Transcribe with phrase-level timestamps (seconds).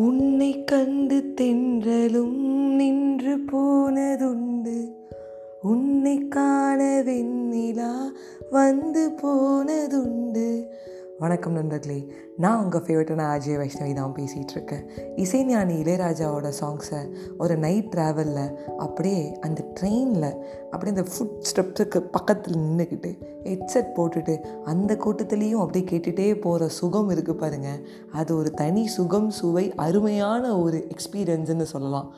[0.00, 2.40] உன்னை கண்டு தென்றலும்
[2.74, 4.78] நின்று போனதுண்டு.
[5.62, 7.94] உன்னை காண வெண்ணிலா
[8.50, 10.48] வந்து போனதுண்டு.
[11.20, 12.12] வணக்கம் நண்பர்களே.
[12.36, 14.84] நான் உங்கள் ஃபேவரட்டான அஜய் வைஷ்ணவி தான் பேசிகிட்ருக்கேன்
[15.16, 20.34] இசைஞானி இளையராஜாவோட சாங்ஸை ஒரு நைட் ட்ராவலில் அப்படியே அந்த ட்ரெயினில்
[20.70, 23.10] அப்படியே அந்த ஃபுட் ஸ்டெப்ஸுக்கு பக்கத்தில் நின்றுக்கிட்டு
[23.44, 29.74] ஹெட்செட் போட்டுட்டு அந்த கூட்டத்துலேயும் அப்படியே கேட்டுகிட்டே போகிற சுகம் இருக்குது பாருங்கள் அது ஒரு தனி சுகம் சுவை
[29.74, 32.14] அருமையான ஒரு எக்ஸ்பீரியன்ஸுன்னு சொல்லலாம்.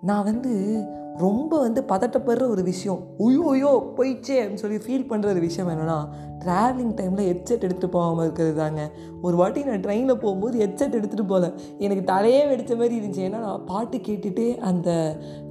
[0.00, 0.84] நான் வந்து
[1.18, 6.08] ரொம்ப வந்து பதட்டப்படுற ஒரு விஷயம் ஒய்யோ ஒய்யோ போயிடுச்சே அப்படின்னு சொல்லி ஃபீல் பண்ணுற ஒரு விஷயம் என்னென்னா
[6.46, 8.82] ட்ராவலிங் டைமில் ஹெட்செட் எடுத்துகிட்டு போகாமல் இருக்கிறது தாங்க
[9.22, 13.24] ஒரு வாட்டி நான் ட்ரெயினில் போகும்போது ஹெட்செட் எடுத்துகிட்டு போகல எனக்கு தலையே வெடித்த மாதிரி இருந்துச்சு.
[13.28, 14.90] ஏன்னா நான் பாட்டு கேட்டுகிட்டே அந்த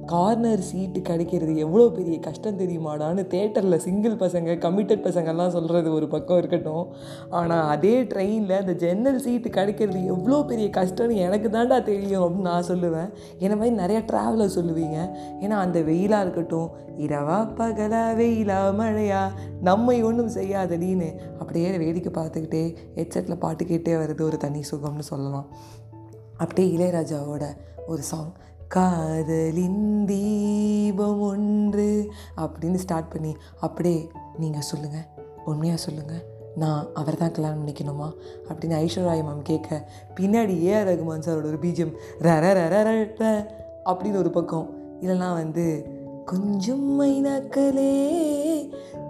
[0.06, 6.38] கார்னர் சீட்டு கிடைக்கிறது எவ்வளோ பெரிய கஷ்டம் தெரியுமாடான்னு தேட்டரில் சிங்கிள் பசங்க கமிட்டட் பசங்கள்லாம் சொல்கிறது ஒரு பக்கம்
[6.38, 6.86] இருக்கட்டும்.
[7.38, 12.68] ஆனால் அதே ட்ரெயினில் அந்த ஜன்னல் சீட்டு கிடைக்கிறது எவ்வளோ பெரிய கஷ்டம்னு எனக்கு தாண்டா தெரியும் அப்படின்னு நான்
[12.68, 13.10] சொல்லுவேன்.
[13.38, 14.98] என்ன மாதிரி நிறையா ட்ராவலர் சொல்லுவீங்க.
[15.40, 16.70] ஏன்னா அந்த வெயிலாக இருக்கட்டும்
[17.06, 19.22] இரவா பகலா வெயிலா மழையா
[19.60, 22.64] நம்மை ஒன்றும் செய்யாதடின்னு அப்படியே வேடிக்கை பார்த்துக்கிட்டே
[22.98, 25.48] ஹெட்செட்டில் பாட்டு கேட்டே வருது ஒரு தனி சுகம்னு சொல்லலாம்.
[26.36, 27.44] அப்படியே இளையராஜாவோட
[27.86, 28.32] ஒரு சாங்
[28.68, 35.04] காதலின் தீபம் ஒன்று அப்படின்னு ஸ்டார்ட் பண்ணி அப்படியே நீங்கள் சொல்லுங்கள்
[35.44, 38.12] உண்மையாக சொல்லுங்கள் நான் அவர் தான் கல்யாணம் பண்ணிக்கணுமா?
[38.48, 39.88] அப்படின்னு ஐஸ்வர்யா மேம் கேட்க
[40.20, 43.48] பின்னாடி ஏஆர் ரகுமான் சாரோட ஒரு பீஜம் ரர ரர
[43.84, 45.86] அப்படின்னு ஒரு பக்கம் இல்லைனா வந்து
[46.24, 48.12] கொஞ்சம் மைனாக்களே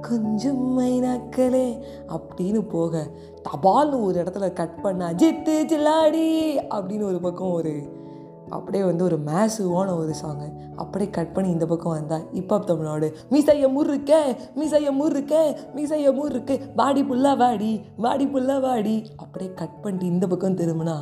[0.01, 3.11] கொஞ்சம் மைனாக்களே அப்படின்னு போக
[3.43, 8.05] தபால்னு ஒரு இடத்துல கட் பண்ண அஜித்து ஜில்லாடி அப்படின்னு ஒரு பக்கம் ஒரு
[8.51, 13.17] அப்படியே வந்து ஒரு மேசுவான ஒரு சாங்கு அப்படியே கட் பண்ணி இந்த பக்கம் வந்தால் இப்போ தமிழ்நாடு.
[13.31, 18.97] மீசைய இருக்க மீசைய முறுக்க மீசைய இருக்கு வாடி புல்லா வாடி வாடி புல்லா வாடி.
[19.17, 20.97] அப்படியே கட் பண்ணிட்டு இந்த பக்கம் திரும்பினா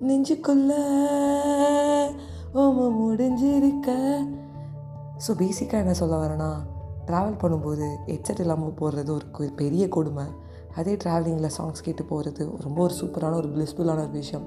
[0.00, 0.72] நெஞ்சுக்குள்ள
[2.54, 3.90] ஓம முடிஞ்சிருக்க
[5.26, 6.50] ஸோ பேசிக்காக என்ன சொல்ல வரேன்னா
[7.06, 10.24] ட்ராவல் பண்ணும்போது ஹெட்செட் இல்லாமல் போடுறது ஒரு பெரிய கொடுமை.
[10.76, 14.46] அதே ட்ராவலிங்கில் சாங்ஸ் கேட்டு போகிறது ரொம்ப ஒரு சூப்பரான ஒரு பிளிஸ்ஃபுல்லான ஒரு விஷயம்.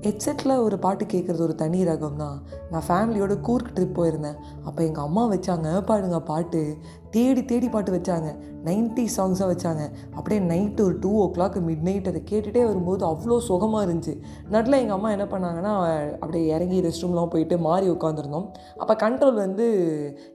[0.00, 4.36] ஹெட்செட்டில் ஒரு பாட்டு கேட்குறது ஒரு தனி ரகம் தான் நான் ஃபேமிலியோட கூர்க் ட்ரிப் போயிருந்தேன்.
[4.64, 6.76] அப்போ எங்கள் அம்மா வச்சாங்க பாடுங்க பாட்டு.
[7.14, 8.28] தேடி தேடி பாட்டு வச்சாங்க.
[8.68, 9.82] நைன்ட்டி சாங்ஸாக வச்சாங்க.
[10.16, 14.14] அப்படியே நைட்டு ஒரு two o'clock midnight அதை கேட்டுகிட்டே வரும்போது அவ்வளோ சுகமாக இருந்துச்சு.
[14.54, 15.72] நட்டில் எங்கள் அம்மா என்ன பண்ணாங்கன்னா
[16.22, 18.46] அப்படியே இறங்கி ரெஸ்ட் ரூம்லாம் போயிட்டு மாறி உட்காந்துருந்தோம்
[18.82, 19.66] அப்போ கண்ட்ரோல் வந்து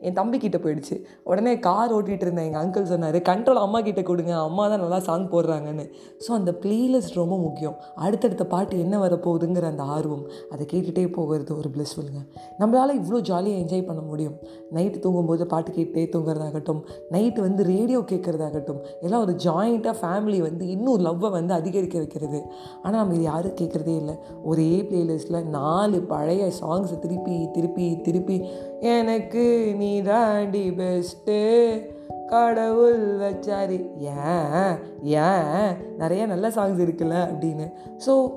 [0.08, 0.98] என் தம்பிக்கிட்ட போயிடுச்சு.
[1.32, 4.34] உடனே கார் ஓட்டிகிட்டு இருந்தேன் எங்கள் அங்கிள் சொன்னார் கண்ட்ரோல் அம்மா கிட்டே கொடுங்க.
[4.48, 5.86] அம்மா தான் நல்லா சாங் போடுறாங்கன்னு.
[6.26, 7.78] ஸோ அந்த ப்ளேலிஸ்ட் ரொம்ப முக்கியம்.
[8.06, 12.24] அடுத்தடுத்த பாட்டு என்ன வரப்போகுதுங்கிற அந்த ஆர்வம் அதை கேட்டுகிட்டே போகிறது ஒரு பிளஸ்ஃபுல்லுங்க
[12.64, 14.38] நம்மளால் இவ்வளோ ஜாலியாக என்ஜாய் பண்ண முடியும்.
[14.76, 16.64] நைட்டு தூங்கும்போது பாட்டு கேட்டே தூங்குறதாகட்டும்
[17.12, 22.44] நைட்டு வந்து ரேடியோ கேட்குறதாகட்டும் எல்லாம் ஒரு ஜாயிண்ட்டாக ஃபேமிலி வந்து இன்னும் லவ்வை வந்து அதிகரிக்க வைக்கிறது.
[22.82, 24.16] ஆனால் நம்ம இது யாரும் கேட்குறதே இல்லை.
[24.44, 28.46] ஒரே பிளேலிஸ்ட்டில் நாலு பழைய சாங்ஸை திருப்பி திருப்பி திருப்பி
[28.80, 31.94] எனக்கு நீ தாண்டி பெஸ்ட்டு
[32.30, 33.92] கடவுள் வச்சாரு.
[33.98, 34.78] ஏன்?
[35.04, 35.78] ஏன்?
[35.98, 37.72] நிறைய நல்ல சாங்ஸ் இருக்குல்ல அப்படின்னு.
[38.06, 38.32] ஸோ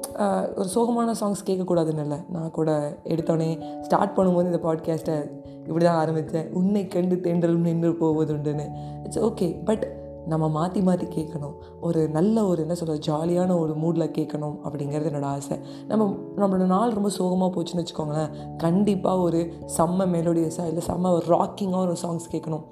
[0.57, 2.17] ஒரு சோகமான சாங்ஸ் கேட்கக்கூடாதுன்னு இல்லை.
[2.29, 5.38] நான் கூட எடுத்தோடனே ஸ்டார்ட் பண்ணும்போது இந்த பாட்காஸ்ட்டை
[5.69, 6.49] இப்படி தான் ஆரம்பித்தேன்.
[6.61, 8.67] உன்னை கண்டு தேண்டலும் நின்று போவதுண்டுன்னு
[9.05, 9.87] இட்ஸ் ஓகே பட்
[10.33, 11.55] நம்ம மாற்றி மாற்றி கேட்கணும்.
[11.87, 15.57] ஒரு நல்ல ஒரு என்ன சொல்கிறது ஜாலியான ஒரு மூடில் கேட்கணும் அப்படிங்கிறது என்னோடய ஆசை.
[15.91, 16.09] நம்ம
[16.41, 18.35] நம்மளோட நாள் ரொம்ப சோகமாக போச்சுன்னு வச்சுக்கோங்களேன்.
[18.65, 19.41] கண்டிப்பாக ஒரு
[19.77, 22.67] செம்ம மெலோடியஸாக இல்லை செம்ம ஒரு ராக்கிங்காக ஒரு சாங்ஸ் கேட்கணும்.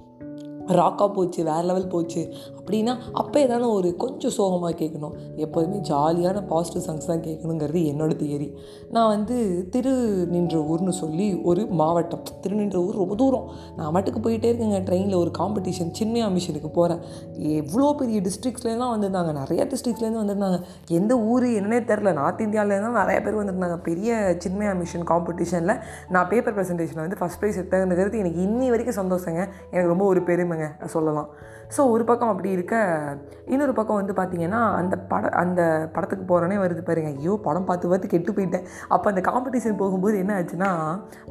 [0.78, 2.22] ராக்காக போச்சு வேறு லெவல் போச்சு
[2.58, 5.12] அப்படின்னா அப்போ ஏதாவது ஒரு கொஞ்சம் சோகமாக கேட்கணும்.
[5.44, 8.48] எப்போதுமே ஜாலியான பாசிட்டிவ் சாங்ஸ் தான் கேட்கணுங்கிறது என்னோடய தியரி
[8.90, 9.36] நான் வந்து
[9.70, 9.92] திரு
[10.34, 13.46] நின்ற ஊர்னு சொல்லி ஒரு மாவட்டம் திரு நின்ற ஊர் ரொம்ப தூரம்.
[13.76, 17.00] நான் மட்டுக்கு போயிட்டே இருக்கேங்க ட்ரெயினில் ஒரு காம்படிஷன் சின்மையா மிஷனுக்கு போகிறேன்
[17.60, 20.60] எவ்வளோ பெரிய டிஸ்ட்ரிக்ஸ்லேருந்துலாம் வந்திருந்தாங்க நிறையா டிஸ்ட்ரிக்ஸ்லேருந்து வந்திருந்தாங்க.
[20.98, 23.78] எந்த ஊர் என்னன்னே தெரில நார்த் இந்தியாவிலேருந்து நிறையா பேர் வந்திருந்தாங்க.
[23.88, 25.76] பெரிய சின்மையா மிஷன் காம்படிஷனில்
[26.08, 29.40] நான் பேப்பர் ப்ரெசன்டேஷனில் வந்து ஃபஸ்ட் ப்ரைஸ் எடுத்தேங்கிறது எனக்கு இன்னி வரைக்கும் சந்தோஷங்க.
[29.70, 30.54] எனக்கு ரொம்ப ஒரு பெருமை.
[30.56, 31.28] பெருமைங்க சொல்லலாம்.
[31.74, 32.74] ஸோ ஒரு பக்கம் அப்படி இருக்க
[33.52, 35.60] இன்னொரு பக்கம் வந்து பார்த்திங்கன்னா அந்த பட அந்த
[35.94, 37.10] படத்துக்கு போகிறோன்னே வருது பாருங்க.
[37.18, 38.66] ஐயோ படம் பார்த்து பார்த்து கெட்டு போயிட்டேன்.
[38.94, 40.68] அப்போ அந்த காம்படிஷன் போகும்போது என்ன ஆச்சுன்னா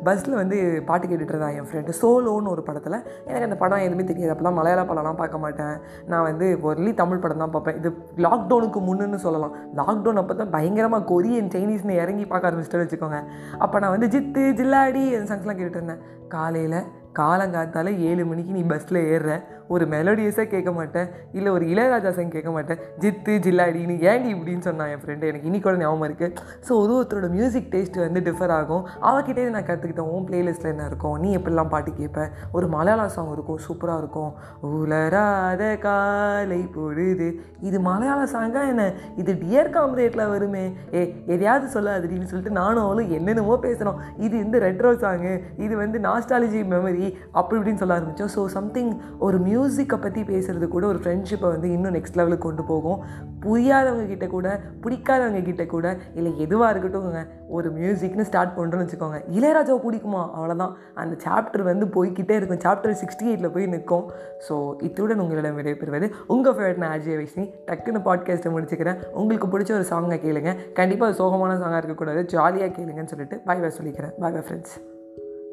[0.08, 0.58] பஸ்ஸில் வந்து
[0.90, 2.98] பாட்டு கேட்டுட்டு இருந்தான் என் ஃப்ரெண்டு சோலோன்னு ஒரு படத்தில்
[3.28, 4.34] எனக்கு அந்த படம் எதுவுமே தெரியாது.
[4.34, 5.76] அப்போலாம் மலையாள படம்லாம் பார்க்க மாட்டேன்.
[6.14, 7.80] நான் வந்து ஒன்லி தமிழ் படம் தான் பார்ப்பேன்.
[7.82, 7.92] இது
[8.28, 9.56] லாக்டவுனுக்கு முன்னுன்னு சொல்லலாம்.
[9.82, 13.22] லாக்டவுன் அப்போ தான் பயங்கரமாக கொரியன் சைனீஸ்னு இறங்கி பார்க்க ஆரம்பிச்சிட்டு வச்சுக்கோங்க.
[13.64, 16.04] அப்போ நான் வந்து ஜித்து ஜில்லாடி அந்த சாங்ஸ்லாம் கேட்டுட்டு இருந்தேன்.
[16.36, 16.80] காலையில்
[17.20, 19.32] காலங்காத்தால் ஏழு மணிக்கு நீ பஸ்ஸில் ஏறுற.
[19.74, 21.08] ஒரு மெலோடியஸாக கேட்க மாட்டேன்.
[21.38, 22.80] இல்லை ஒரு இளையராஜா சாங் கேட்க மாட்டேன்.
[23.04, 26.34] ஜித்து ஜில்லாடின்னு ஏன்டி இப்படின்னு சொன்னான் என் ஃப்ரெண்டு எனக்கு இன்னி கூட ஞாபகம் இருக்குது
[26.68, 28.84] ஸோ ஒரு ஒருத்தரோட மியூசிக் டேஸ்ட் வந்து டிஃபர் ஆகும்.
[29.10, 31.16] அவகிட்டே நான் கற்றுக்கிட்டேன் உன் பிளேலிஸ்ட்டில் என்ன இருக்கும்?
[31.24, 33.60] நீ எப்படிலாம் பாட்டு கேட்பேன் ஒரு மலையாள சாங் இருக்கும்.
[33.68, 34.32] சூப்பராக இருக்கும்.
[34.74, 37.30] உலராத காலை பொழுது.
[37.68, 38.86] இது மலையாள சாங்காக என்ன?
[39.24, 40.66] இது டியர் காம்ரேட்டில் வருமே.
[40.98, 41.02] ஏ
[41.34, 45.34] எதையாவது சொல்லாதுடின்னு சொல்லிட்டு நானும் அவளும் என்னென்னமோ பேசுகிறோம் இது இந்த ரெட்ரோ சாங்கு
[45.66, 47.08] இது வந்து நாஸ்டாலஜி மெமரி
[47.40, 48.92] அப்படி இப்படின்னு சொல்ல ஆரம்பித்தோம் ஸோ சம்திங்
[49.26, 53.00] ஒரு மியூசிக்கை பற்றி பேசுகிறது கூட ஒரு ஃப்ரெண்ட்ஷிப்பை வந்து இன்னும் நெக்ஸ்ட் லெவலுக்கு கொண்டு போகும்.
[53.44, 54.48] புரியாதவங்க கிட்ட கூட
[54.84, 55.88] பிடிக்காதவங்க கிட்ட கூட
[56.18, 57.22] இல்லை எதுவாக இருக்கட்டும்ங்க
[57.56, 59.20] ஒரு மியூசிக்னு ஸ்டார்ட் பண்ணுறோன்னு வச்சுக்கோங்க.
[59.38, 60.22] இளையராஜாவை பிடிக்குமா?
[60.38, 62.62] அவ்வளோதான் அந்த சாப்டர் வந்து போய்கிட்டே இருக்கும்.
[62.66, 64.08] சாப்டர் சிக்ஸ்டி எயிட்டில் போய் நிற்கும்.
[64.48, 64.56] ஸோ
[64.88, 67.46] இத்துடன் உங்களிடம் விடைபெறுவது உங்கள் ஃபேவரட் நான் அஜய் வைஷ்ணி.
[67.70, 69.00] டக்குன்னு பாட்காஸ்ட்டை முடிச்சுக்கிறேன்.
[69.22, 70.54] உங்களுக்கு பிடிச்ச ஒரு சாங்கை கேளுங்க.
[70.82, 72.24] கண்டிப்பாக அது சோகமான சாங்காக இருக்கக்கூடாது.
[72.36, 74.14] ஜாலியாக கேளுங்கன்னு சொல்லிட்டு பாய் பாய் சொல்லிக்கிறேன்.
[74.24, 74.76] பாய் பாய் ஃப்ரெண்ட்ஸ்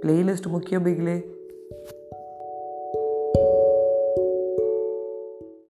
[0.05, 1.19] பிளேலிஸ்ட் முக்கியம் பிகிலே.